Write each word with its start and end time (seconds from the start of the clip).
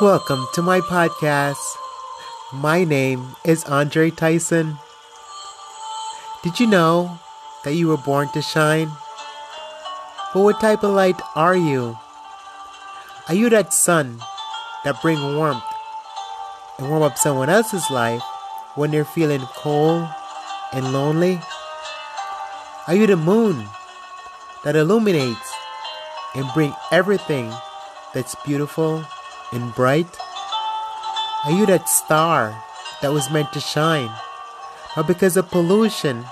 Welcome 0.00 0.46
to 0.54 0.62
my 0.62 0.78
podcast. 0.78 1.58
My 2.52 2.84
name 2.84 3.34
is 3.44 3.64
Andre 3.64 4.12
Tyson. 4.12 4.78
Did 6.44 6.60
you 6.60 6.68
know 6.68 7.18
that 7.64 7.74
you 7.74 7.88
were 7.88 7.96
born 7.96 8.28
to 8.30 8.40
shine? 8.40 8.92
But 10.32 10.44
what 10.44 10.60
type 10.60 10.84
of 10.84 10.94
light 10.94 11.20
are 11.34 11.56
you? 11.56 11.98
Are 13.26 13.34
you 13.34 13.50
that 13.50 13.74
sun 13.74 14.22
that 14.84 15.02
bring 15.02 15.18
warmth 15.34 15.66
and 16.78 16.88
warm 16.88 17.02
up 17.02 17.18
someone 17.18 17.50
else's 17.50 17.90
life 17.90 18.22
when 18.76 18.92
they're 18.92 19.04
feeling 19.04 19.42
cold 19.56 20.08
and 20.72 20.92
lonely? 20.92 21.40
Are 22.86 22.94
you 22.94 23.08
the 23.08 23.16
moon 23.16 23.66
that 24.62 24.76
illuminates 24.76 25.52
and 26.36 26.46
bring 26.54 26.72
everything 26.92 27.52
that's 28.14 28.36
beautiful 28.46 29.04
and 29.52 29.74
bright? 29.74 30.08
Are 31.44 31.52
you 31.52 31.66
that 31.66 31.88
star 31.88 32.62
that 33.00 33.12
was 33.12 33.30
meant 33.30 33.52
to 33.52 33.60
shine, 33.60 34.10
but 34.94 35.06
because 35.06 35.36
of 35.36 35.50
pollution, 35.50 36.24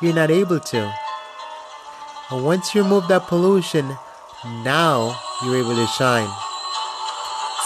you're 0.00 0.14
not 0.14 0.30
able 0.30 0.60
to? 0.60 0.94
And 2.30 2.44
once 2.44 2.74
you 2.74 2.82
remove 2.82 3.08
that 3.08 3.26
pollution, 3.26 3.96
now 4.64 5.18
you're 5.44 5.58
able 5.58 5.76
to 5.76 5.86
shine. 5.86 6.30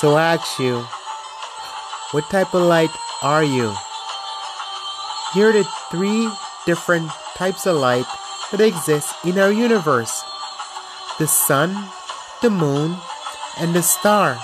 So 0.01 0.15
I 0.15 0.35
ask 0.35 0.59
you, 0.59 0.85
what 2.13 2.29
type 2.31 2.55
of 2.55 2.63
light 2.63 2.91
are 3.23 3.45
you? 3.45 3.75
Here 5.35 5.51
are 5.51 5.53
the 5.53 5.65
three 5.91 6.29
different 6.67 7.11
types 7.35 7.67
of 7.67 7.77
light 7.77 8.07
that 8.51 8.61
exist 8.61 9.15
in 9.25 9.39
our 9.39 9.53
universe 9.53 10.23
the 11.19 11.27
sun, 11.27 11.73
the 12.43 12.51
moon, 12.51 12.97
and 13.59 13.75
the 13.75 13.83
star. 13.83 14.39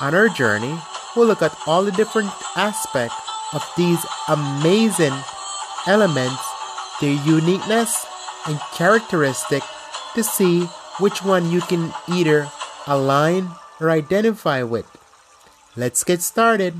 On 0.00 0.14
our 0.14 0.28
journey, 0.28 0.78
we'll 1.16 1.26
look 1.26 1.42
at 1.42 1.58
all 1.66 1.82
the 1.82 1.90
different 1.90 2.30
aspects 2.54 3.16
of 3.52 3.64
these 3.76 3.98
amazing 4.28 5.14
elements, 5.88 6.42
their 7.00 7.18
uniqueness 7.26 8.06
and 8.46 8.60
characteristic 8.74 9.64
to 10.14 10.22
see 10.22 10.66
which 11.00 11.24
one 11.24 11.50
you 11.50 11.60
can 11.60 11.92
either 12.08 12.48
align 12.86 13.50
or 13.80 13.90
identify 13.90 14.62
with. 14.62 14.86
Let's 15.76 16.04
get 16.04 16.22
started. 16.22 16.74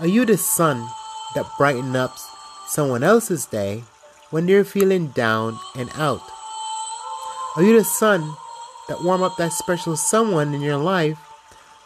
Are 0.00 0.08
you 0.08 0.24
the 0.24 0.36
sun 0.36 0.88
that 1.36 1.46
brightens 1.56 1.94
up 1.94 2.18
someone 2.66 3.04
else's 3.04 3.46
day 3.46 3.84
when 4.30 4.46
they're 4.46 4.64
feeling 4.64 5.08
down 5.08 5.58
and 5.76 5.90
out? 5.94 6.22
Are 7.54 7.62
you 7.62 7.78
the 7.78 7.84
sun 7.84 8.34
that 8.88 9.04
warm 9.04 9.22
up 9.22 9.36
that 9.36 9.52
special 9.52 9.96
someone 9.96 10.52
in 10.52 10.62
your 10.62 10.76
life 10.76 11.29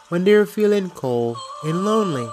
when 0.09 0.23
they're 0.23 0.45
feeling 0.45 0.89
cold 0.89 1.37
and 1.63 1.85
lonely? 1.85 2.29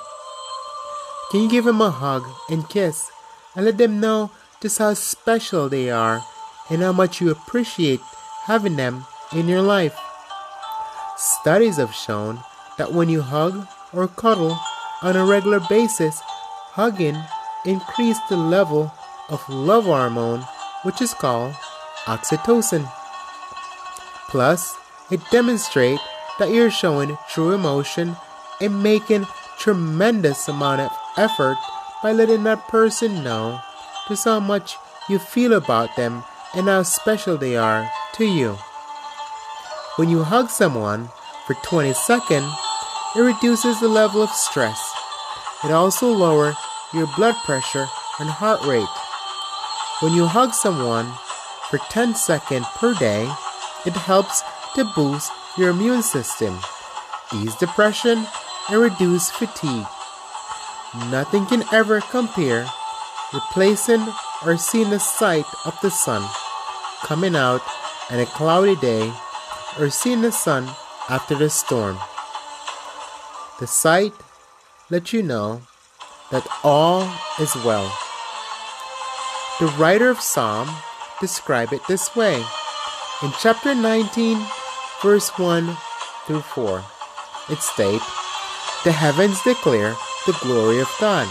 Can 1.31 1.43
you 1.43 1.51
give 1.51 1.65
them 1.65 1.81
a 1.81 1.91
hug 1.91 2.25
and 2.51 2.69
kiss 2.69 3.11
and 3.57 3.65
let 3.65 3.79
them 3.79 4.01
know 4.01 4.31
just 4.61 4.79
how 4.79 4.95
special 4.95 5.69
they 5.69 5.91
are 5.91 6.23
and 6.69 6.83
how 6.83 6.93
much 6.93 7.21
you 7.21 7.31
appreciate 7.31 8.01
having 8.45 8.77
them 8.77 9.05
in 9.33 9.49
your 9.49 9.63
life? 9.63 9.99
Studies 11.17 11.77
have 11.77 11.95
shown 11.95 12.41
that 12.79 12.93
when 12.93 13.09
you 13.09 13.23
hug 13.23 13.67
or 13.93 14.09
cuddle 14.09 14.59
on 15.03 15.17
a 15.17 15.25
regular 15.25 15.61
basis, 15.61 16.21
hugging 16.73 17.17
increases 17.65 18.23
the 18.29 18.37
level 18.37 18.93
of 19.29 19.49
love 19.49 19.85
hormone, 19.85 20.45
which 20.83 21.01
is 21.01 21.15
called 21.15 21.55
oxytocin. 22.05 22.91
Plus, 24.29 24.75
it 25.11 25.21
demonstrates 25.31 26.03
that 26.43 26.51
you're 26.51 26.73
showing 26.73 27.17
true 27.31 27.55
emotion 27.55 28.17
and 28.61 28.83
making 28.83 29.25
tremendous 29.61 30.49
amount 30.49 30.81
of 30.81 30.91
effort 31.17 31.57
by 32.03 32.11
letting 32.11 32.43
that 32.43 32.67
person 32.67 33.23
know 33.23 33.61
just 34.09 34.25
how 34.25 34.41
much 34.41 34.77
you 35.09 35.21
feel 35.21 35.53
about 35.53 35.95
them 35.95 36.25
and 36.57 36.67
how 36.67 36.83
special 36.83 37.39
they 37.39 37.57
are 37.57 37.89
to 38.15 38.25
you. 38.25 38.59
When 39.95 40.09
you 40.09 40.25
hug 40.25 40.51
someone 40.51 41.11
for 41.47 41.55
20 41.63 41.93
seconds, 41.93 42.53
it 43.15 43.21
reduces 43.21 43.79
the 43.79 43.87
level 43.87 44.21
of 44.21 44.31
stress. 44.31 44.83
It 45.63 45.71
also 45.71 46.11
lowers 46.11 46.57
your 46.93 47.07
blood 47.15 47.37
pressure 47.45 47.87
and 48.19 48.29
heart 48.29 48.65
rate. 48.67 48.97
When 50.01 50.13
you 50.13 50.27
hug 50.27 50.55
someone 50.55 51.07
for 51.71 51.79
10 51.79 52.17
seconds 52.17 52.67
per 52.75 52.95
day, 52.95 53.31
it 53.87 53.93
helps 53.93 54.43
to 54.75 54.83
boost 54.97 55.31
your 55.57 55.71
immune 55.71 56.03
system, 56.03 56.59
ease 57.35 57.55
depression, 57.57 58.27
and 58.71 58.81
reduce 58.81 59.31
fatigue. 59.31 59.87
Nothing 61.11 61.47
can 61.47 61.65
ever 61.73 62.01
compare 62.01 62.67
replacing 63.33 64.07
or 64.45 64.57
seeing 64.57 64.91
the 64.91 65.01
sight 65.01 65.47
of 65.65 65.79
the 65.81 65.91
sun 65.91 66.23
coming 67.03 67.35
out 67.35 67.63
on 68.11 68.21
a 68.21 68.27
cloudy 68.27 68.77
day 68.77 69.13
or 69.79 69.91
seeing 69.91 70.23
the 70.23 70.33
sun 70.33 70.69
after 71.09 71.35
the 71.35 71.51
storm. 71.51 71.99
The 73.59 73.67
sight 73.67 74.13
lets 74.91 75.13
you 75.13 75.23
know 75.23 75.63
that 76.31 76.47
all 76.63 77.11
is 77.41 77.55
well. 77.57 77.91
The 79.61 79.67
writer 79.79 80.09
of 80.09 80.21
Psalm 80.21 80.69
described 81.21 81.73
it 81.73 81.87
this 81.87 82.17
way 82.17 82.43
in 83.23 83.33
chapter 83.41 83.75
19, 83.75 84.45
verse 85.03 85.31
1 85.37 85.77
through 86.27 86.41
4. 86.41 86.85
It 87.51 87.61
states, 87.61 88.07
The 88.85 88.93
heavens 88.93 89.43
declare 89.43 89.97
the 90.27 90.39
glory 90.41 90.81
of 90.81 90.89
God. 91.01 91.27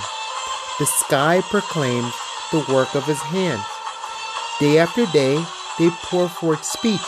The 0.77 0.85
sky 0.85 1.41
proclaims 1.49 2.13
the 2.51 2.65
work 2.71 2.95
of 2.95 3.05
his 3.05 3.21
hands. 3.21 3.65
Day 4.59 4.77
after 4.77 5.05
day, 5.07 5.43
they 5.79 5.89
pour 6.03 6.27
forth 6.27 6.65
speech. 6.65 7.07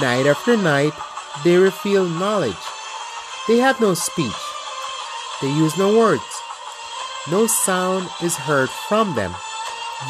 Night 0.00 0.26
after 0.26 0.56
night, 0.56 0.94
they 1.44 1.56
reveal 1.56 2.08
knowledge. 2.08 2.64
They 3.46 3.58
have 3.58 3.80
no 3.80 3.92
speech. 3.94 4.40
They 5.42 5.48
use 5.48 5.76
no 5.76 5.96
words. 5.96 6.24
No 7.30 7.46
sound 7.46 8.08
is 8.22 8.36
heard 8.36 8.70
from 8.70 9.14
them. 9.14 9.34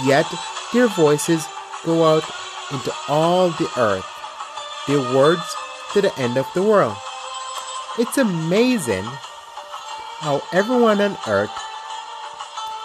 Yet 0.05 0.27
their 0.73 0.87
voices 0.87 1.47
go 1.85 2.05
out 2.05 2.25
into 2.71 2.93
all 3.09 3.51
the 3.51 3.71
earth, 3.77 4.07
their 4.89 5.15
words 5.15 5.55
to 5.93 6.01
the 6.01 6.13
end 6.19 6.37
of 6.37 6.47
the 6.55 6.63
world. 6.63 6.97
It's 7.99 8.19
amazing 8.19 9.05
how 10.19 10.43
everyone 10.53 11.01
on 11.01 11.17
earth 11.29 11.53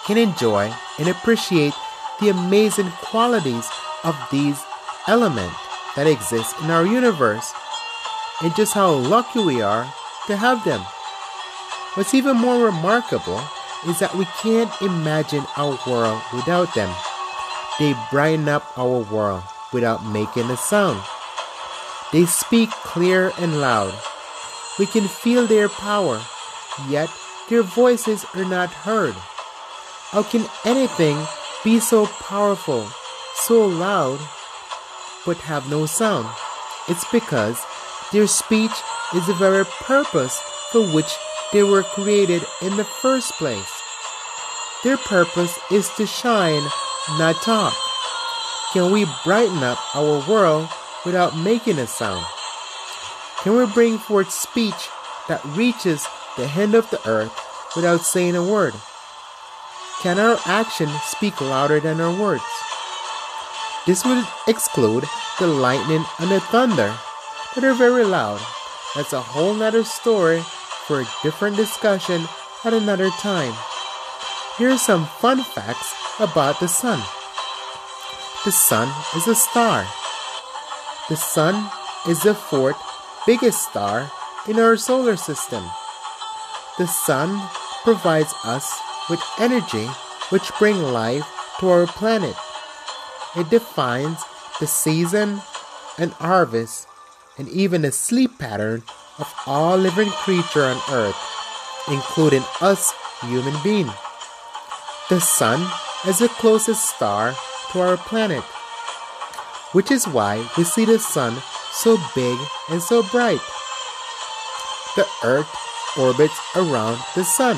can 0.05 0.17
enjoy 0.17 0.71
and 0.99 1.07
appreciate 1.07 1.73
the 2.19 2.29
amazing 2.29 2.91
qualities 3.01 3.67
of 4.03 4.15
these 4.31 4.61
elements 5.07 5.55
that 5.95 6.07
exist 6.07 6.55
in 6.61 6.69
our 6.69 6.85
universe 6.85 7.53
and 8.41 8.55
just 8.55 8.73
how 8.73 8.91
lucky 8.91 9.39
we 9.39 9.61
are 9.61 9.85
to 10.27 10.35
have 10.35 10.63
them. 10.65 10.81
What's 11.95 12.13
even 12.13 12.37
more 12.37 12.65
remarkable 12.65 13.41
is 13.87 13.99
that 13.99 14.15
we 14.15 14.25
can't 14.41 14.71
imagine 14.81 15.45
our 15.57 15.77
world 15.87 16.21
without 16.33 16.73
them. 16.73 16.93
They 17.79 17.95
brighten 18.11 18.49
up 18.49 18.77
our 18.77 18.99
world 19.11 19.43
without 19.71 20.05
making 20.05 20.49
a 20.49 20.57
sound. 20.57 21.01
They 22.13 22.27
speak 22.27 22.69
clear 22.69 23.33
and 23.39 23.59
loud. 23.59 23.91
We 24.77 24.85
can 24.85 25.07
feel 25.07 25.47
their 25.47 25.67
power, 25.67 26.21
yet 26.87 27.09
their 27.49 27.63
voices 27.63 28.23
are 28.35 28.45
not 28.45 28.69
heard. 28.69 29.15
How 30.13 30.21
can 30.21 30.45
anything 30.63 31.17
be 31.63 31.79
so 31.79 32.05
powerful, 32.05 32.87
so 33.33 33.65
loud, 33.65 34.19
but 35.25 35.37
have 35.37 35.67
no 35.71 35.87
sound? 35.87 36.29
It's 36.87 37.03
because 37.11 37.65
their 38.11 38.27
speech 38.27 38.77
is 39.15 39.25
the 39.25 39.33
very 39.33 39.65
purpose 39.65 40.39
for 40.71 40.85
which 40.93 41.11
they 41.51 41.63
were 41.63 41.81
created 41.81 42.43
in 42.61 42.77
the 42.77 42.83
first 42.83 43.31
place. 43.33 43.81
Their 44.83 44.97
purpose 44.97 45.57
is 45.71 45.89
to 45.97 46.05
shine, 46.05 46.61
not 47.17 47.41
talk. 47.41 47.73
Can 48.71 48.91
we 48.91 49.07
brighten 49.23 49.63
up 49.63 49.79
our 49.95 50.23
world 50.29 50.69
without 51.05 51.37
making 51.37 51.79
a 51.79 51.87
sound? 51.87 52.25
Can 53.41 53.55
we 53.55 53.65
bring 53.67 53.97
forth 53.97 54.31
speech 54.31 54.89
that 55.27 55.43
reaches 55.45 56.07
the 56.37 56.45
end 56.45 56.75
of 56.75 56.89
the 56.89 57.05
earth 57.07 57.33
without 57.75 58.01
saying 58.01 58.35
a 58.35 58.43
word? 58.43 58.73
Can 60.01 60.19
our 60.19 60.39
action 60.45 60.89
speak 61.05 61.39
louder 61.41 61.79
than 61.79 62.01
our 62.01 62.13
words? 62.13 62.43
This 63.85 64.05
would 64.05 64.25
exclude 64.47 65.03
the 65.39 65.47
lightning 65.47 66.05
and 66.19 66.31
the 66.31 66.39
thunder 66.39 66.95
that 67.55 67.63
are 67.63 67.73
very 67.73 68.05
loud. 68.05 68.39
That's 68.95 69.13
a 69.13 69.21
whole 69.21 69.53
nother 69.53 69.83
story 69.83 70.41
for 70.87 71.01
a 71.01 71.09
different 71.21 71.57
discussion 71.57 72.23
at 72.63 72.73
another 72.73 73.09
time. 73.09 73.53
Here 74.57 74.69
are 74.69 74.77
some 74.77 75.05
fun 75.05 75.43
facts 75.43 75.93
about 76.19 76.59
the 76.59 76.67
sun. 76.67 76.99
The 78.45 78.51
sun 78.51 78.93
is 79.15 79.27
a 79.27 79.35
star. 79.35 79.85
The 81.13 81.19
sun 81.19 81.69
is 82.09 82.23
the 82.23 82.33
fourth 82.33 82.75
biggest 83.27 83.69
star 83.69 84.09
in 84.47 84.57
our 84.57 84.75
solar 84.75 85.15
system. 85.15 85.63
The 86.79 86.87
sun 86.87 87.39
provides 87.83 88.33
us 88.43 88.65
with 89.11 89.21
energy 89.37 89.85
which 90.29 90.49
bring 90.57 90.81
life 90.81 91.29
to 91.59 91.69
our 91.69 91.85
planet. 91.85 92.35
It 93.35 93.51
defines 93.51 94.23
the 94.59 94.65
season 94.65 95.43
and 95.99 96.13
harvest 96.13 96.87
and 97.37 97.47
even 97.47 97.83
the 97.83 97.91
sleep 97.91 98.39
pattern 98.39 98.81
of 99.19 99.31
all 99.45 99.77
living 99.77 100.09
creature 100.25 100.63
on 100.63 100.81
earth, 100.89 101.21
including 101.89 102.41
us 102.59 102.91
human 103.21 103.53
beings. 103.61 103.93
The 105.09 105.21
sun 105.21 105.61
is 106.07 106.17
the 106.17 106.29
closest 106.29 106.89
star 106.89 107.35
to 107.71 107.81
our 107.81 107.97
planet, 107.97 108.43
which 109.73 109.91
is 109.91 110.07
why 110.07 110.43
we 110.57 110.63
see 110.63 110.85
the 110.85 110.97
sun 110.97 111.35
so 111.71 111.97
big 112.15 112.39
and 112.69 112.81
so 112.81 113.03
bright. 113.11 113.41
The 114.95 115.05
earth 115.23 115.47
orbits 115.97 116.39
around 116.55 116.99
the 117.15 117.23
sun. 117.23 117.57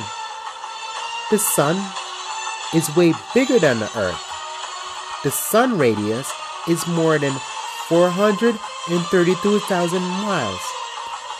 The 1.29 1.37
sun 1.37 1.77
is 2.73 2.95
way 2.95 3.13
bigger 3.33 3.59
than 3.59 3.79
the 3.79 3.91
earth. 3.97 4.21
The 5.23 5.31
sun 5.31 5.77
radius 5.77 6.31
is 6.67 6.87
more 6.87 7.19
than 7.19 7.33
432,000 7.87 10.01
miles. 10.01 10.61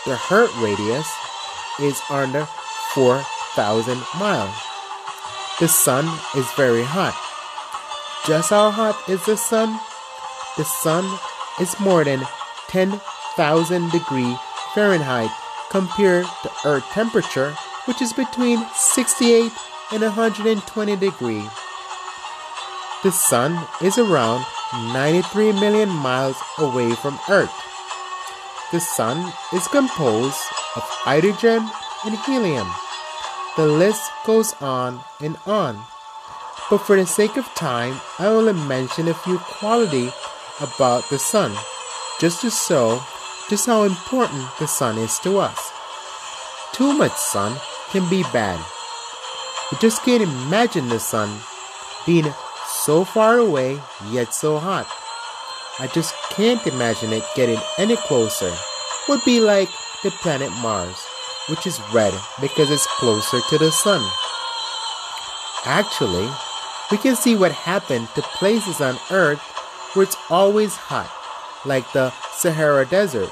The 0.04 0.20
earth 0.30 0.54
radius 0.58 1.10
is 1.80 2.00
under 2.10 2.46
4,000 2.94 4.04
miles. 4.18 4.54
The 5.58 5.68
sun 5.68 6.06
is 6.36 6.50
very 6.52 6.84
hot. 6.84 7.16
Just 8.26 8.50
how 8.50 8.70
hot 8.70 8.96
is 9.08 9.24
the 9.24 9.36
sun? 9.36 9.80
The 10.56 10.64
sun 10.64 11.04
is 11.60 11.78
more 11.78 12.02
than 12.02 12.26
10,000 12.68 13.90
degree 13.90 14.36
Fahrenheit 14.74 15.30
compared 15.70 16.24
to 16.42 16.50
Earth 16.64 16.84
temperature, 16.92 17.52
which 17.84 18.00
is 18.00 18.12
between 18.14 18.64
68 18.72 19.52
and 19.92 20.02
120 20.02 20.96
degree. 20.96 21.44
The 23.02 23.12
sun 23.12 23.66
is 23.82 23.98
around 23.98 24.46
93 24.72 25.52
million 25.52 25.90
miles 25.90 26.36
away 26.58 26.92
from 26.92 27.18
Earth. 27.28 27.52
The 28.72 28.80
sun 28.80 29.32
is 29.52 29.68
composed 29.68 30.40
of 30.74 30.82
hydrogen 31.04 31.68
and 32.04 32.16
helium. 32.24 32.68
The 33.56 33.66
list 33.66 34.10
goes 34.24 34.54
on 34.62 35.00
and 35.20 35.36
on. 35.46 35.84
But 36.68 36.78
for 36.78 36.96
the 36.96 37.06
sake 37.06 37.36
of 37.36 37.44
time, 37.54 38.00
I 38.18 38.30
will 38.30 38.52
mention 38.52 39.08
a 39.08 39.14
few 39.14 39.38
qualities 39.38 40.12
about 40.60 41.08
the 41.10 41.18
sun, 41.18 41.54
just 42.20 42.40
to 42.40 42.50
show 42.50 43.02
just 43.48 43.66
how 43.66 43.84
important 43.84 44.44
the 44.58 44.66
sun 44.66 44.98
is 44.98 45.18
to 45.20 45.38
us. 45.38 45.70
Too 46.72 46.92
much 46.92 47.16
sun 47.16 47.56
can 47.90 48.08
be 48.10 48.22
bad. 48.32 48.58
You 49.70 49.78
just 49.78 50.02
can't 50.02 50.22
imagine 50.22 50.88
the 50.88 51.00
sun 51.00 51.40
being 52.06 52.32
so 52.66 53.04
far 53.04 53.38
away 53.38 53.80
yet 54.10 54.34
so 54.34 54.58
hot. 54.58 54.86
I 55.78 55.86
just 55.88 56.14
can't 56.30 56.66
imagine 56.66 57.12
it 57.12 57.24
getting 57.34 57.60
any 57.78 57.96
closer. 57.96 58.52
Would 59.08 59.24
be 59.24 59.40
like 59.40 59.68
the 60.02 60.10
planet 60.10 60.50
Mars 60.62 60.96
which 61.48 61.66
is 61.66 61.80
red 61.92 62.14
because 62.40 62.70
it's 62.70 62.86
closer 62.98 63.40
to 63.48 63.58
the 63.58 63.70
sun. 63.70 64.02
Actually, 65.64 66.28
we 66.90 66.98
can 66.98 67.16
see 67.16 67.36
what 67.36 67.52
happened 67.52 68.08
to 68.14 68.22
places 68.22 68.80
on 68.80 68.98
Earth 69.10 69.40
where 69.96 70.04
it's 70.04 70.16
always 70.28 70.76
hot, 70.76 71.10
like 71.64 71.90
the 71.92 72.12
Sahara 72.32 72.84
Desert, 72.84 73.30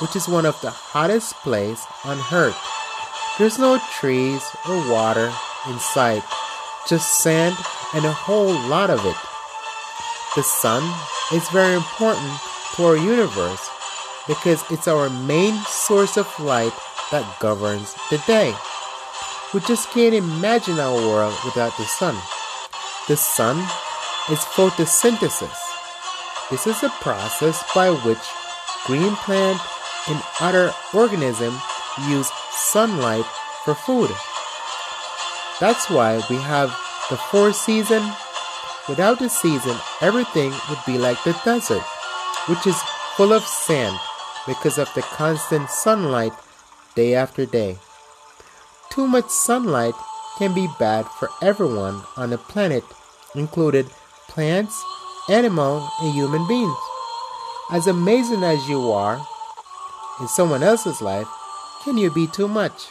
which 0.00 0.14
is 0.14 0.28
one 0.28 0.44
of 0.44 0.60
the 0.60 0.68
hottest 0.70 1.32
places 1.36 1.86
on 2.04 2.20
Earth. 2.30 2.60
There's 3.38 3.58
no 3.58 3.80
trees 3.90 4.44
or 4.68 4.76
water 4.92 5.32
in 5.66 5.78
sight, 5.78 6.22
just 6.86 7.22
sand 7.22 7.56
and 7.94 8.04
a 8.04 8.12
whole 8.12 8.52
lot 8.68 8.90
of 8.90 9.00
it. 9.06 9.16
The 10.36 10.42
sun 10.42 10.84
is 11.32 11.48
very 11.48 11.74
important 11.74 12.30
to 12.76 12.84
our 12.84 12.96
universe 12.96 13.70
because 14.28 14.62
it's 14.70 14.88
our 14.88 15.08
main 15.08 15.54
source 15.64 16.18
of 16.18 16.28
light 16.38 16.74
that 17.12 17.24
governs 17.40 17.94
the 18.10 18.18
day. 18.26 18.54
We 19.54 19.60
just 19.60 19.90
can't 19.90 20.14
imagine 20.14 20.78
our 20.78 21.00
world 21.00 21.34
without 21.46 21.74
the 21.78 21.84
sun. 21.84 22.16
The 23.08 23.16
sun 23.16 23.58
is 24.28 24.40
photosynthesis. 24.52 25.63
This 26.50 26.66
is 26.66 26.82
a 26.82 26.90
process 27.00 27.64
by 27.74 27.90
which 27.90 28.18
green 28.84 29.16
plant 29.16 29.60
and 30.08 30.22
other 30.40 30.72
organisms 30.92 31.60
use 32.08 32.30
sunlight 32.50 33.24
for 33.64 33.74
food. 33.74 34.10
That's 35.58 35.88
why 35.88 36.20
we 36.28 36.36
have 36.36 36.68
the 37.08 37.16
four 37.16 37.52
season. 37.52 38.02
Without 38.88 39.18
the 39.18 39.30
season, 39.30 39.76
everything 40.02 40.52
would 40.68 40.84
be 40.84 40.98
like 40.98 41.22
the 41.24 41.32
desert, 41.44 41.82
which 42.48 42.66
is 42.66 42.80
full 43.16 43.32
of 43.32 43.42
sand 43.44 43.98
because 44.46 44.76
of 44.76 44.92
the 44.94 45.02
constant 45.02 45.70
sunlight 45.70 46.32
day 46.94 47.14
after 47.14 47.46
day. 47.46 47.78
Too 48.90 49.06
much 49.06 49.30
sunlight 49.30 49.94
can 50.36 50.52
be 50.52 50.68
bad 50.78 51.06
for 51.06 51.30
everyone 51.40 52.02
on 52.16 52.30
the 52.30 52.38
planet, 52.38 52.84
included 53.34 53.86
plants, 54.28 54.84
animals, 55.28 55.88
and 56.00 56.12
human 56.12 56.46
beings. 56.46 56.76
As 57.70 57.86
amazing 57.86 58.42
as 58.42 58.68
you 58.68 58.90
are 58.92 59.26
in 60.20 60.28
someone 60.28 60.62
else's 60.62 61.00
life, 61.00 61.28
can 61.82 61.96
you 61.96 62.10
be 62.10 62.26
too 62.26 62.48
much? 62.48 62.88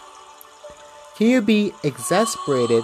Can 1.16 1.28
you 1.28 1.42
be 1.42 1.74
exasperated 1.84 2.84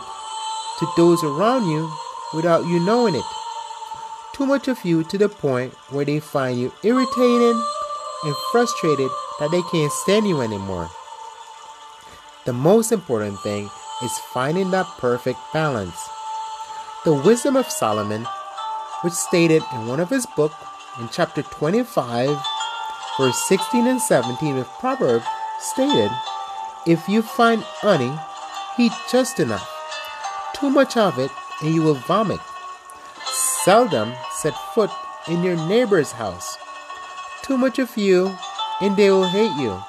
to 0.79 0.87
those 0.95 1.23
around 1.23 1.69
you 1.69 1.91
without 2.33 2.65
you 2.67 2.79
knowing 2.79 3.15
it? 3.15 3.25
Too 4.33 4.45
much 4.45 4.67
of 4.67 4.85
you 4.85 5.03
to 5.03 5.17
the 5.17 5.29
point 5.29 5.73
where 5.89 6.05
they 6.05 6.19
find 6.19 6.59
you 6.59 6.71
irritating 6.83 7.61
and 8.23 8.35
frustrated 8.51 9.09
that 9.39 9.51
they 9.51 9.61
can't 9.63 9.91
stand 9.91 10.27
you 10.27 10.41
anymore. 10.41 10.89
The 12.45 12.53
most 12.53 12.91
important 12.91 13.39
thing 13.41 13.69
is 14.01 14.17
finding 14.33 14.71
that 14.71 14.87
perfect 14.97 15.39
balance. 15.53 15.99
The 17.03 17.13
wisdom 17.13 17.55
of 17.55 17.69
Solomon, 17.69 18.27
which 19.01 19.13
stated 19.13 19.63
in 19.73 19.87
one 19.87 19.99
of 19.99 20.09
his 20.09 20.25
books 20.25 20.55
in 20.99 21.09
chapter 21.09 21.41
25, 21.41 22.29
verse 23.17 23.47
16 23.47 23.87
and 23.87 24.01
17 24.01 24.57
of 24.57 24.67
Proverbs, 24.79 25.25
stated, 25.59 26.11
If 26.85 27.07
you 27.07 27.21
find 27.21 27.61
honey, 27.63 28.17
heat 28.75 28.91
just 29.11 29.39
enough. 29.39 29.69
Too 30.53 30.69
much 30.69 30.97
of 30.97 31.17
it, 31.17 31.31
and 31.61 31.73
you 31.73 31.81
will 31.81 31.95
vomit. 31.95 32.39
Seldom 33.63 34.13
set 34.31 34.53
foot 34.73 34.91
in 35.27 35.43
your 35.43 35.55
neighbor's 35.67 36.11
house. 36.11 36.57
Too 37.43 37.57
much 37.57 37.79
of 37.79 37.95
you, 37.97 38.35
and 38.81 38.95
they 38.97 39.11
will 39.11 39.27
hate 39.27 39.55
you. 39.61 39.81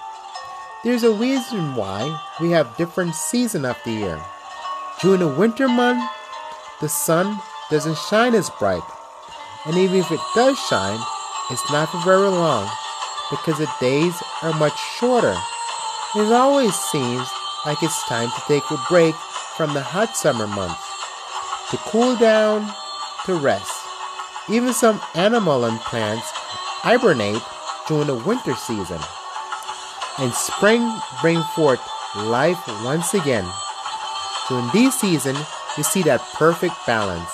There's 0.85 1.03
a 1.03 1.13
reason 1.13 1.75
why 1.75 2.19
we 2.41 2.51
have 2.51 2.77
different 2.77 3.15
seasons 3.15 3.67
of 3.67 3.77
the 3.85 3.93
year. 3.93 4.21
During 5.01 5.21
the 5.21 5.29
winter 5.29 5.69
month, 5.69 6.03
the 6.81 6.89
sun 6.89 7.39
doesn't 7.71 7.99
shine 7.99 8.35
as 8.35 8.51
bright. 8.59 8.83
And 9.67 9.77
even 9.77 10.01
if 10.01 10.11
it 10.11 10.21
does 10.35 10.59
shine, 10.59 11.01
it's 11.51 11.71
not 11.71 11.91
for 11.91 11.99
very 11.99 12.29
long 12.29 12.69
because 13.31 13.59
the 13.59 13.71
days 13.81 14.15
are 14.43 14.53
much 14.59 14.79
shorter. 14.99 15.37
It 16.17 16.33
always 16.33 16.75
seems 16.75 17.29
like 17.67 17.83
it's 17.83 18.09
time 18.09 18.31
to 18.31 18.43
take 18.49 18.69
a 18.71 18.79
break 18.89 19.15
from 19.57 19.75
the 19.75 19.83
hot 19.83 20.17
summer 20.17 20.47
months, 20.47 20.83
to 21.71 21.77
cool 21.79 22.17
down, 22.17 22.73
to 23.27 23.35
rest. 23.35 23.73
Even 24.49 24.73
some 24.73 25.01
animal 25.15 25.67
and 25.67 25.79
plants 25.81 26.27
hibernate 26.83 27.43
during 27.87 28.07
the 28.07 28.15
winter 28.15 28.55
season 28.55 29.01
and 30.19 30.33
spring 30.35 30.83
bring 31.21 31.43
forth 31.55 31.81
life 32.17 32.61
once 32.85 33.15
again. 33.15 33.47
So 34.49 34.59
in 34.59 34.69
this 34.73 34.99
season, 34.99 35.37
you 35.77 35.85
see 35.85 36.03
that 36.03 36.21
perfect 36.35 36.75
balance, 36.87 37.31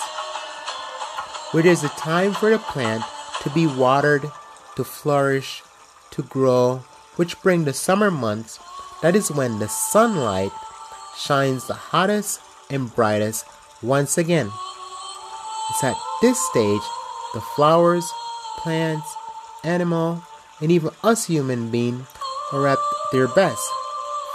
where 1.57 1.63
there's 1.63 1.85
a 1.85 1.89
time 1.97 2.35
for 2.35 2.51
the 2.51 2.59
plant 2.59 3.03
to 3.41 3.49
be 3.49 3.67
watered, 3.67 4.31
to 4.77 4.85
flourish, 4.85 5.63
to 6.11 6.23
grow, 6.25 6.85
which 7.17 7.41
bring 7.41 7.65
the 7.65 7.73
summer 7.73 8.11
months. 8.11 8.61
That 9.01 9.17
is 9.17 9.31
when 9.31 9.59
the 9.59 9.67
sunlight 9.67 10.53
shines 11.17 11.67
the 11.67 11.73
hottest 11.73 12.43
and 12.69 12.95
brightest 12.95 13.47
once 13.83 14.19
again. 14.19 14.51
It's 15.71 15.83
at 15.83 15.97
this 16.21 16.39
stage 16.51 16.83
the 17.33 17.41
flowers, 17.41 18.05
plants, 18.59 19.17
animal, 19.65 20.23
and 20.61 20.71
even 20.71 20.91
us 21.03 21.25
human 21.25 21.71
beings 21.71 22.07
are 22.53 22.67
at 22.67 22.79
their 23.13 23.29
best, 23.29 23.67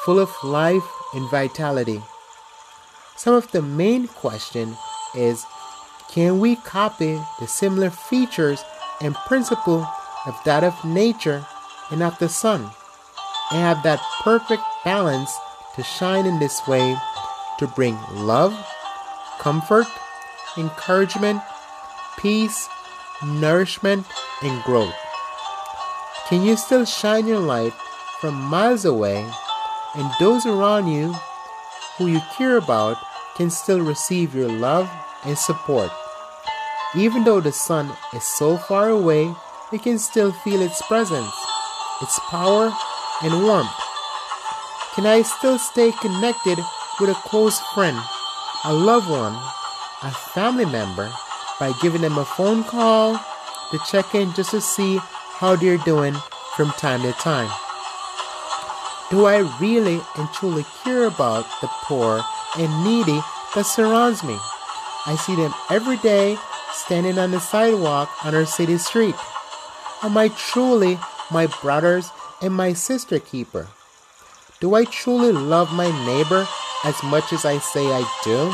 full 0.05 0.17
of 0.17 0.33
life 0.43 0.89
and 1.13 1.29
vitality. 1.29 2.01
Some 3.15 3.35
of 3.35 3.51
the 3.51 3.61
main 3.61 4.07
question 4.07 4.75
is 5.15 5.45
can 6.11 6.39
we 6.39 6.55
copy 6.57 7.19
the 7.39 7.47
similar 7.47 7.89
features 7.89 8.63
and 9.01 9.15
principle 9.15 9.87
of 10.27 10.35
that 10.45 10.63
of 10.63 10.85
nature 10.85 11.45
and 11.89 12.03
of 12.03 12.17
the 12.19 12.29
sun? 12.29 12.69
and 13.51 13.59
have 13.59 13.83
that 13.83 14.01
perfect 14.23 14.63
balance 14.83 15.37
to 15.75 15.83
shine 15.83 16.25
in 16.25 16.39
this 16.39 16.65
way 16.67 16.95
to 17.59 17.67
bring 17.67 17.97
love, 18.13 18.55
comfort, 19.39 19.87
encouragement, 20.57 21.41
peace, 22.17 22.67
nourishment, 23.23 24.05
and 24.41 24.63
growth. 24.63 24.95
Can 26.27 26.43
you 26.43 26.55
still 26.55 26.85
shine 26.85 27.27
your 27.27 27.39
light 27.39 27.73
from 28.21 28.35
miles 28.35 28.85
away 28.85 29.29
and 29.95 30.09
those 30.19 30.45
around 30.45 30.87
you 30.87 31.13
who 31.97 32.07
you 32.07 32.21
care 32.37 32.57
about 32.57 32.97
can 33.35 33.49
still 33.49 33.81
receive 33.81 34.33
your 34.33 34.49
love 34.49 34.89
and 35.25 35.37
support? 35.37 35.91
Even 36.95 37.23
though 37.23 37.39
the 37.39 37.53
sun 37.53 37.89
is 38.13 38.23
so 38.23 38.57
far 38.57 38.89
away, 38.89 39.33
we 39.71 39.79
can 39.79 39.97
still 39.97 40.33
feel 40.33 40.61
its 40.61 40.81
presence, 40.87 41.33
its 42.01 42.19
power, 42.29 42.73
and 43.23 43.43
warmth. 43.43 43.71
Can 44.93 45.05
I 45.05 45.21
still 45.21 45.57
stay 45.57 45.93
connected 45.93 46.59
with 46.99 47.09
a 47.09 47.21
close 47.23 47.61
friend, 47.73 47.97
a 48.65 48.73
loved 48.73 49.09
one, 49.09 49.33
a 50.03 50.11
family 50.11 50.65
member 50.65 51.09
by 51.61 51.71
giving 51.81 52.01
them 52.01 52.17
a 52.17 52.25
phone 52.25 52.65
call 52.65 53.17
to 53.71 53.79
check 53.89 54.13
in 54.13 54.33
just 54.33 54.51
to 54.51 54.59
see 54.59 54.97
how 55.39 55.55
they're 55.55 55.77
doing 55.77 56.13
from 56.57 56.71
time 56.71 57.03
to 57.03 57.13
time? 57.13 57.49
Do 59.09 59.25
I 59.27 59.47
really 59.61 60.01
and 60.17 60.27
truly 60.33 60.65
care 60.83 61.05
about 61.05 61.45
the 61.61 61.67
poor 61.83 62.21
and 62.57 62.83
needy 62.83 63.21
that 63.55 63.65
surrounds 63.65 64.25
me? 64.25 64.37
I 65.05 65.15
see 65.15 65.35
them 65.35 65.53
every 65.69 65.97
day 65.97 66.37
standing 66.81 67.19
on 67.19 67.31
the 67.31 67.39
sidewalk 67.39 68.09
on 68.25 68.33
our 68.33 68.45
city 68.45 68.77
street. 68.77 69.15
Am 70.01 70.17
I 70.17 70.29
truly 70.29 70.97
my 71.29 71.47
brother's 71.61 72.09
and 72.41 72.53
my 72.53 72.73
sister 72.73 73.19
keeper? 73.19 73.67
Do 74.59 74.75
I 74.75 74.85
truly 74.85 75.31
love 75.31 75.71
my 75.71 75.89
neighbor 76.05 76.47
as 76.83 77.01
much 77.03 77.33
as 77.33 77.45
I 77.45 77.59
say 77.59 77.85
I 77.85 78.03
do? 78.23 78.53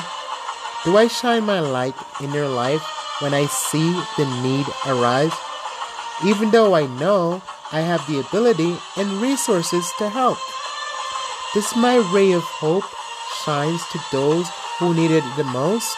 Do 0.84 0.98
I 0.98 1.07
shine 1.07 1.43
my 1.43 1.60
light 1.60 1.96
in 2.22 2.31
their 2.31 2.48
life 2.48 2.84
when 3.19 3.34
I 3.34 3.46
see 3.48 3.91
the 4.17 4.27
need 4.43 4.65
arise? 4.86 5.34
Even 6.25 6.51
though 6.51 6.75
I 6.75 6.86
know 7.00 7.41
I 7.72 7.81
have 7.81 8.05
the 8.07 8.19
ability 8.19 8.77
and 8.96 9.22
resources 9.22 9.89
to 10.00 10.10
help. 10.10 10.38
Does 11.53 11.75
my 11.75 11.98
ray 12.13 12.34
of 12.34 12.43
hope 12.43 12.86
shines 13.43 13.81
to 13.91 14.00
those 14.12 14.48
who 14.79 14.93
need 14.93 15.12
it 15.12 15.24
the 15.36 15.43
most? 15.46 15.98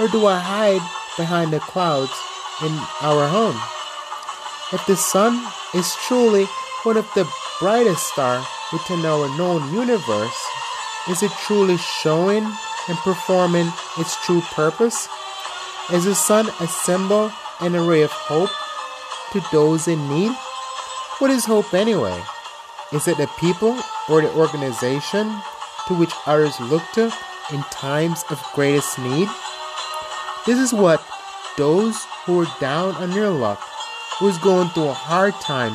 Or 0.00 0.08
do 0.08 0.26
I 0.26 0.38
hide 0.38 0.82
behind 1.16 1.52
the 1.52 1.60
clouds 1.60 2.12
in 2.62 2.72
our 3.00 3.26
home? 3.28 3.60
If 4.72 4.84
the 4.86 4.96
sun 4.96 5.44
is 5.74 5.94
truly 6.06 6.46
one 6.82 6.96
of 6.96 7.06
the 7.14 7.28
brightest 7.60 8.08
stars 8.12 8.44
within 8.72 9.04
our 9.04 9.28
known 9.36 9.72
universe, 9.72 10.36
is 11.08 11.22
it 11.22 11.30
truly 11.46 11.76
showing 11.76 12.44
and 12.88 12.98
performing 12.98 13.70
its 13.98 14.16
true 14.24 14.40
purpose? 14.40 15.08
Is 15.92 16.04
the 16.04 16.14
sun 16.14 16.48
a 16.60 16.66
symbol 16.66 17.30
and 17.60 17.76
a 17.76 17.80
ray 17.82 18.02
of 18.02 18.10
hope 18.10 18.50
to 19.32 19.40
those 19.52 19.86
in 19.86 20.08
need? 20.08 20.32
What 21.18 21.30
is 21.30 21.44
hope 21.44 21.74
anyway? 21.74 22.20
Is 22.92 23.06
it 23.06 23.16
the 23.16 23.28
people 23.38 23.78
or 24.08 24.22
the 24.22 24.32
organization 24.34 25.26
to 25.88 25.94
which 25.94 26.12
others 26.26 26.58
look 26.60 26.82
to 26.94 27.12
in 27.52 27.62
times 27.70 28.24
of 28.30 28.42
greatest 28.54 28.98
need? 28.98 29.28
This 30.46 30.58
is 30.58 30.74
what 30.74 31.02
those 31.56 32.04
who 32.26 32.42
are 32.42 32.60
down 32.60 32.94
on 32.96 33.10
their 33.10 33.30
luck, 33.30 33.58
who's 34.18 34.36
going 34.38 34.68
through 34.68 34.88
a 34.88 34.92
hard 34.92 35.32
time, 35.40 35.72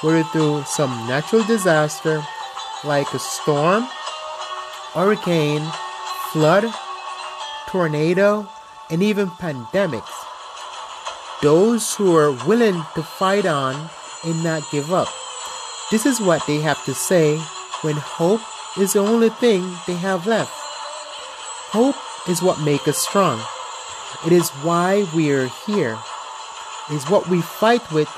whether 0.00 0.22
through 0.30 0.62
some 0.62 0.90
natural 1.08 1.42
disaster 1.42 2.22
like 2.84 3.12
a 3.14 3.18
storm, 3.18 3.82
hurricane, 4.94 5.66
flood, 6.30 6.72
tornado, 7.66 8.48
and 8.90 9.02
even 9.02 9.26
pandemics. 9.26 10.14
Those 11.42 11.96
who 11.96 12.14
are 12.16 12.30
willing 12.46 12.80
to 12.94 13.02
fight 13.02 13.44
on 13.44 13.90
and 14.24 14.44
not 14.44 14.70
give 14.70 14.92
up. 14.92 15.08
This 15.90 16.06
is 16.06 16.20
what 16.20 16.46
they 16.46 16.60
have 16.60 16.84
to 16.84 16.94
say 16.94 17.38
when 17.82 17.96
hope 17.96 18.40
is 18.78 18.92
the 18.92 19.00
only 19.00 19.30
thing 19.30 19.62
they 19.88 19.94
have 19.94 20.28
left. 20.28 20.52
Hope 21.74 21.96
is 22.28 22.40
what 22.40 22.60
makes 22.60 22.86
us 22.86 22.98
strong. 22.98 23.42
It 24.24 24.32
is 24.32 24.50
why 24.62 25.06
we 25.14 25.30
are 25.32 25.46
here. 25.66 25.98
It 26.90 26.94
is 26.94 27.10
what 27.10 27.28
we 27.28 27.42
fight 27.42 27.92
with 27.92 28.08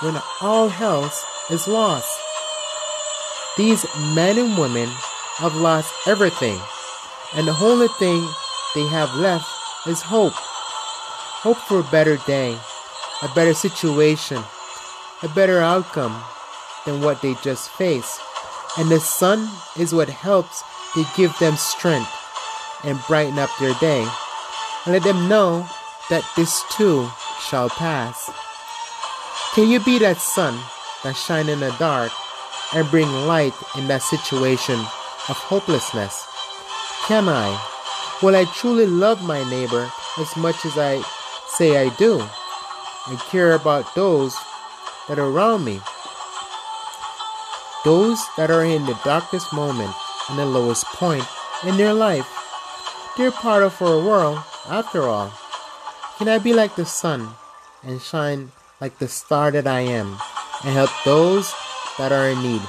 when 0.00 0.20
all 0.42 0.70
else 0.70 1.24
is 1.50 1.68
lost. 1.68 2.08
These 3.56 3.86
men 4.14 4.38
and 4.38 4.58
women 4.58 4.88
have 5.38 5.54
lost 5.54 5.94
everything, 6.06 6.58
and 7.34 7.46
the 7.46 7.56
only 7.62 7.88
thing 7.88 8.26
they 8.74 8.86
have 8.88 9.14
left 9.14 9.46
is 9.86 10.02
hope. 10.02 10.34
Hope 10.34 11.58
for 11.58 11.80
a 11.80 11.90
better 11.90 12.16
day, 12.26 12.58
a 13.22 13.28
better 13.34 13.54
situation, 13.54 14.42
a 15.22 15.28
better 15.28 15.60
outcome 15.60 16.22
than 16.84 17.00
what 17.00 17.22
they 17.22 17.34
just 17.42 17.70
faced. 17.70 18.20
And 18.78 18.90
the 18.90 19.00
sun 19.00 19.48
is 19.78 19.94
what 19.94 20.08
helps 20.08 20.62
to 20.94 21.06
give 21.16 21.38
them 21.38 21.56
strength 21.56 22.10
and 22.84 22.98
brighten 23.06 23.38
up 23.38 23.50
their 23.58 23.74
day 23.74 24.06
let 24.86 25.02
them 25.02 25.28
know 25.28 25.66
that 26.10 26.24
this 26.36 26.62
too 26.70 27.08
shall 27.40 27.68
pass. 27.68 28.30
Can 29.54 29.68
you 29.68 29.80
be 29.80 29.98
that 29.98 30.18
sun 30.18 30.54
that 31.02 31.16
shine 31.16 31.48
in 31.48 31.60
the 31.60 31.74
dark 31.78 32.12
and 32.74 32.88
bring 32.90 33.10
light 33.26 33.54
in 33.76 33.88
that 33.88 34.02
situation 34.02 34.78
of 35.28 35.36
hopelessness? 35.36 36.26
Can 37.06 37.28
I? 37.28 37.50
Will 38.22 38.36
I 38.36 38.44
truly 38.44 38.86
love 38.86 39.22
my 39.22 39.48
neighbor 39.50 39.90
as 40.18 40.36
much 40.36 40.64
as 40.64 40.78
I 40.78 41.02
say 41.48 41.84
I 41.84 41.88
do 41.96 42.20
and 43.08 43.18
care 43.18 43.54
about 43.54 43.94
those 43.94 44.36
that 45.08 45.18
are 45.18 45.26
around 45.26 45.64
me? 45.64 45.80
Those 47.84 48.24
that 48.36 48.50
are 48.50 48.64
in 48.64 48.86
the 48.86 48.98
darkest 49.04 49.52
moment 49.52 49.94
and 50.28 50.38
the 50.38 50.46
lowest 50.46 50.84
point 50.86 51.24
in 51.64 51.76
their 51.76 51.94
life. 51.94 52.28
They're 53.16 53.32
part 53.32 53.62
of 53.62 53.80
our 53.82 53.98
world 53.98 54.38
after 54.68 55.02
all, 55.02 55.32
can 56.18 56.28
I 56.28 56.38
be 56.38 56.52
like 56.52 56.76
the 56.76 56.86
sun 56.86 57.28
and 57.82 58.00
shine 58.00 58.52
like 58.80 58.98
the 58.98 59.08
star 59.08 59.50
that 59.50 59.66
I 59.66 59.80
am 59.80 60.18
and 60.64 60.74
help 60.74 60.90
those 61.04 61.52
that 61.98 62.12
are 62.12 62.28
in 62.28 62.42
need, 62.42 62.62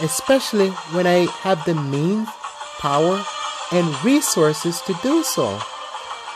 especially 0.00 0.70
when 0.92 1.06
I 1.06 1.26
have 1.42 1.64
the 1.64 1.74
means, 1.74 2.28
power, 2.78 3.24
and 3.72 4.04
resources 4.04 4.80
to 4.82 4.94
do 5.02 5.22
so? 5.22 5.60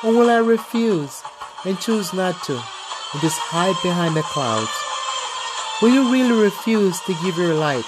Or 0.02 0.12
will 0.12 0.30
I 0.30 0.38
refuse 0.38 1.22
and 1.64 1.78
choose 1.80 2.12
not 2.12 2.42
to 2.44 2.54
and 2.54 3.20
just 3.20 3.38
hide 3.38 3.76
behind 3.82 4.16
the 4.16 4.22
clouds? 4.22 4.70
Will 5.82 5.90
you 5.90 6.12
really 6.12 6.40
refuse 6.40 7.00
to 7.00 7.14
give 7.22 7.36
your 7.36 7.54
light? 7.54 7.84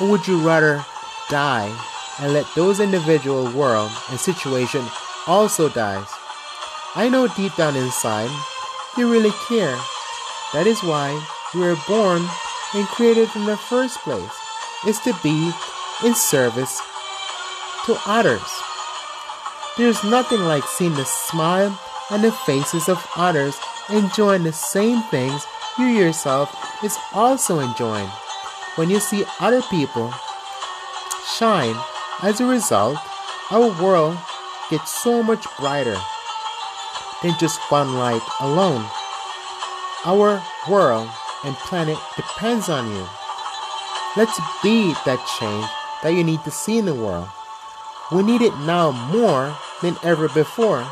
Or 0.00 0.08
would 0.08 0.26
you 0.26 0.38
rather 0.38 0.84
die 1.28 1.70
and 2.18 2.32
let 2.32 2.46
those 2.54 2.80
individual 2.80 3.50
world 3.52 3.90
and 4.10 4.18
situation 4.18 4.84
also 5.26 5.68
dies? 5.68 6.08
I 6.94 7.08
know 7.08 7.26
deep 7.26 7.54
down 7.56 7.74
inside 7.74 8.30
you 8.96 9.10
really 9.10 9.32
care. 9.48 9.78
That 10.52 10.66
is 10.66 10.82
why 10.82 11.10
you 11.54 11.60
were 11.60 11.78
born 11.88 12.22
and 12.74 12.86
created 12.88 13.30
in 13.34 13.46
the 13.46 13.56
first 13.56 13.98
place, 14.00 14.32
is 14.86 14.98
to 15.00 15.16
be 15.22 15.50
in 16.04 16.14
service 16.14 16.80
to 17.86 17.96
others. 18.04 18.44
There's 19.78 20.04
nothing 20.04 20.40
like 20.40 20.64
seeing 20.64 20.94
the 20.94 21.06
smile 21.06 21.78
on 22.10 22.20
the 22.20 22.32
faces 22.32 22.90
of 22.90 23.06
others 23.16 23.58
enjoying 23.88 24.42
the 24.42 24.52
same 24.52 25.02
things 25.04 25.46
you 25.78 25.86
yourself 25.86 26.54
is 26.84 26.98
also 27.14 27.60
enjoying. 27.60 28.08
When 28.76 28.90
you 28.90 29.00
see 29.00 29.24
other 29.40 29.62
people 29.62 30.12
shine, 31.36 31.76
as 32.22 32.40
a 32.40 32.46
result, 32.46 32.98
our 33.50 33.72
world 33.82 34.18
gets 34.68 34.92
so 35.02 35.22
much 35.22 35.46
brighter 35.58 35.96
than 37.22 37.38
just 37.38 37.60
one 37.70 37.94
light 37.94 38.22
alone. 38.40 38.84
Our 40.04 40.42
world 40.68 41.08
and 41.44 41.54
planet 41.56 41.98
depends 42.16 42.68
on 42.68 42.90
you. 42.90 43.06
Let's 44.16 44.38
be 44.62 44.92
that 45.06 45.24
change 45.38 45.66
that 46.02 46.14
you 46.14 46.24
need 46.24 46.42
to 46.44 46.50
see 46.50 46.78
in 46.78 46.84
the 46.84 46.94
world. 46.94 47.28
We 48.10 48.22
need 48.22 48.42
it 48.42 48.56
now 48.58 48.90
more 48.90 49.56
than 49.80 49.96
ever 50.02 50.28
before. 50.28 50.86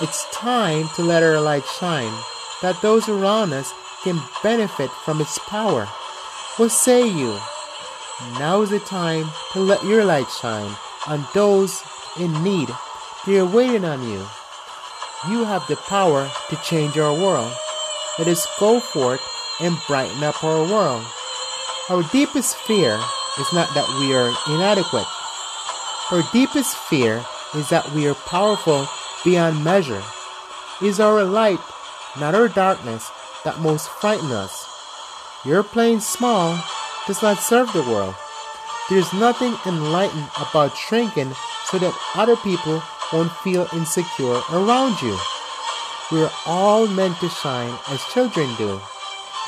It's 0.00 0.28
time 0.32 0.88
to 0.96 1.02
let 1.02 1.22
our 1.22 1.40
light 1.40 1.64
shine, 1.78 2.12
that 2.60 2.80
those 2.82 3.08
around 3.08 3.52
us 3.52 3.72
can 4.02 4.20
benefit 4.42 4.90
from 4.90 5.20
its 5.20 5.38
power. 5.38 5.86
What 6.56 6.70
say 6.72 7.06
you? 7.06 7.38
Now 8.38 8.62
is 8.62 8.70
the 8.70 8.80
time 8.80 9.30
to 9.52 9.60
let 9.60 9.82
your 9.84 10.04
light 10.04 10.28
shine 10.28 10.76
on 11.06 11.26
those 11.34 11.82
in 12.18 12.42
need. 12.42 12.68
They're 13.24 13.46
waiting 13.46 13.84
on 13.84 14.02
you. 14.02 14.26
You 15.28 15.44
have 15.44 15.68
the 15.68 15.76
power 15.76 16.28
to 16.50 16.56
change 16.64 16.98
our 16.98 17.14
world. 17.14 17.52
Let 18.18 18.26
us 18.26 18.44
go 18.58 18.80
forth 18.80 19.20
and 19.60 19.78
brighten 19.86 20.24
up 20.24 20.42
our 20.42 20.64
world. 20.66 21.04
Our 21.88 22.02
deepest 22.10 22.56
fear 22.56 22.98
is 23.38 23.52
not 23.52 23.72
that 23.74 23.86
we 24.00 24.12
are 24.14 24.34
inadequate. 24.52 25.06
Our 26.10 26.24
deepest 26.32 26.76
fear 26.76 27.24
is 27.54 27.68
that 27.68 27.92
we 27.92 28.08
are 28.08 28.14
powerful 28.14 28.88
beyond 29.24 29.62
measure. 29.62 30.02
It 30.80 30.86
is 30.86 30.98
our 30.98 31.22
light, 31.22 31.60
not 32.18 32.34
our 32.34 32.48
darkness, 32.48 33.08
that 33.44 33.60
most 33.60 33.88
frightens 33.88 34.32
us. 34.32 34.66
Your 35.44 35.62
playing 35.62 36.00
small 36.00 36.58
does 37.06 37.22
not 37.22 37.38
serve 37.38 37.72
the 37.72 37.82
world. 37.82 38.16
There's 38.90 39.12
nothing 39.12 39.54
enlightened 39.66 40.30
about 40.36 40.76
shrinking 40.76 41.32
so 41.66 41.78
that 41.78 41.96
other 42.16 42.34
people 42.36 42.82
won't 43.12 43.32
feel 43.44 43.68
insecure 43.72 44.40
around 44.50 45.00
you. 45.02 45.16
We're 46.10 46.30
all 46.46 46.86
meant 46.86 47.18
to 47.20 47.28
shine 47.28 47.78
as 47.88 48.02
children 48.12 48.54
do. 48.56 48.80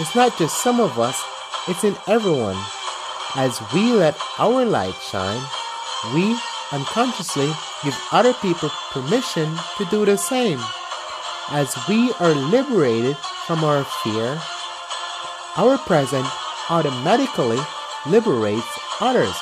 It's 0.00 0.14
not 0.14 0.36
just 0.38 0.62
some 0.62 0.80
of 0.80 0.98
us, 0.98 1.22
it's 1.68 1.84
in 1.84 1.96
everyone. 2.06 2.56
As 3.36 3.60
we 3.72 3.92
let 3.92 4.16
our 4.38 4.64
light 4.64 4.94
shine, 4.94 5.42
we 6.14 6.36
unconsciously 6.72 7.50
give 7.82 7.96
other 8.12 8.32
people 8.34 8.70
permission 8.90 9.54
to 9.78 9.84
do 9.86 10.04
the 10.04 10.16
same. 10.16 10.60
As 11.50 11.76
we 11.88 12.12
are 12.20 12.34
liberated 12.34 13.16
from 13.46 13.62
our 13.62 13.84
fear, 14.02 14.40
our 15.56 15.78
present 15.78 16.26
automatically 16.70 17.60
liberates 18.06 18.78
others. 19.00 19.34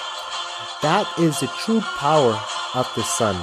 That 0.83 1.07
is 1.19 1.41
the 1.41 1.47
true 1.47 1.81
power 1.81 2.41
of 2.75 2.91
the 2.97 3.05
sun. 3.05 3.37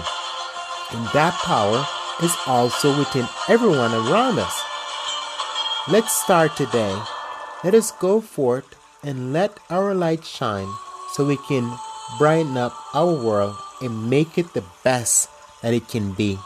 And 0.91 1.05
that 1.13 1.33
power 1.45 1.85
is 2.23 2.35
also 2.47 2.97
within 2.97 3.27
everyone 3.47 3.93
around 3.93 4.39
us. 4.39 4.63
Let's 5.87 6.11
start 6.11 6.57
today. 6.57 6.97
Let 7.63 7.75
us 7.75 7.91
go 7.91 8.21
forth 8.21 8.75
and 9.03 9.31
let 9.31 9.59
our 9.69 9.93
light 9.93 10.25
shine 10.25 10.67
so 11.13 11.25
we 11.25 11.37
can 11.47 11.77
brighten 12.17 12.57
up 12.57 12.73
our 12.93 13.13
world 13.13 13.55
and 13.81 14.09
make 14.09 14.37
it 14.37 14.53
the 14.53 14.63
best 14.83 15.29
that 15.61 15.73
it 15.73 15.87
can 15.87 16.13
be. 16.13 16.37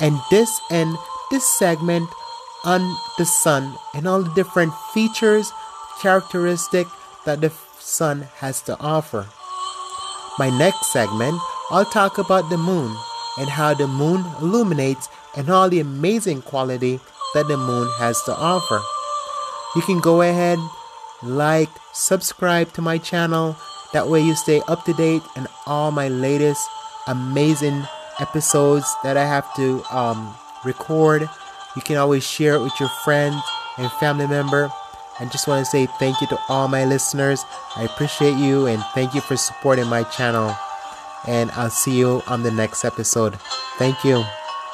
And 0.00 0.18
this 0.30 0.60
and 0.70 0.96
this 1.30 1.48
segment 1.48 2.08
on 2.64 2.80
the 3.18 3.24
sun 3.24 3.74
and 3.94 4.06
all 4.06 4.22
the 4.22 4.34
different 4.34 4.74
features, 4.92 5.52
characteristic 6.00 6.86
that 7.24 7.40
the 7.40 7.52
sun 7.78 8.28
has 8.36 8.60
to 8.62 8.78
offer. 8.78 9.26
My 10.38 10.50
next 10.50 10.92
segment, 10.92 11.40
I'll 11.70 11.84
talk 11.84 12.18
about 12.18 12.50
the 12.50 12.58
moon 12.58 12.94
and 13.38 13.48
how 13.48 13.74
the 13.74 13.86
moon 13.86 14.24
illuminates 14.40 15.08
and 15.36 15.50
all 15.50 15.68
the 15.68 15.80
amazing 15.80 16.42
quality 16.42 17.00
that 17.34 17.48
the 17.48 17.56
moon 17.56 17.88
has 17.98 18.22
to 18.22 18.34
offer. 18.34 18.80
You 19.74 19.82
can 19.82 20.00
go 20.00 20.22
ahead, 20.22 20.58
like, 21.22 21.70
subscribe 21.92 22.72
to 22.74 22.82
my 22.82 22.98
channel. 22.98 23.56
That 23.92 24.08
way 24.08 24.20
you 24.20 24.34
stay 24.34 24.60
up 24.68 24.84
to 24.84 24.92
date 24.94 25.22
and 25.36 25.48
all 25.66 25.90
my 25.90 26.08
latest 26.08 26.66
amazing 27.06 27.82
episodes 28.20 28.86
that 29.02 29.16
I 29.16 29.24
have 29.24 29.52
to 29.56 29.82
um, 29.90 30.34
record. 30.64 31.28
You 31.74 31.82
can 31.82 31.96
always 31.96 32.24
share 32.24 32.54
it 32.54 32.62
with 32.62 32.78
your 32.78 32.88
friends 33.04 33.42
and 33.78 33.90
family 33.92 34.26
member. 34.26 34.70
I 35.20 35.26
just 35.26 35.46
want 35.46 35.64
to 35.64 35.70
say 35.70 35.86
thank 35.98 36.20
you 36.20 36.26
to 36.28 36.38
all 36.48 36.68
my 36.68 36.84
listeners. 36.84 37.44
I 37.76 37.84
appreciate 37.84 38.36
you 38.36 38.66
and 38.66 38.82
thank 38.94 39.14
you 39.14 39.20
for 39.20 39.36
supporting 39.36 39.86
my 39.86 40.04
channel. 40.04 40.56
And 41.26 41.50
I'll 41.52 41.70
see 41.70 41.96
you 41.96 42.22
on 42.26 42.42
the 42.42 42.50
next 42.50 42.84
episode. 42.84 43.36
Thank 43.78 44.04
you. 44.04 44.24